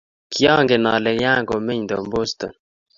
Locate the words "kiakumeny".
1.19-1.81